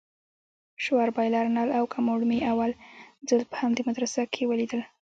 شاور 0.83 1.09
بايلر 1.17 1.45
نل 1.57 1.69
او 1.77 1.83
کموډ 1.93 2.21
مې 2.29 2.37
اول 2.51 2.71
ځل 3.29 3.41
په 3.51 3.55
همدې 3.61 3.81
مدرسه 3.89 4.21
کښې 4.33 4.45
وليدل. 4.47 4.81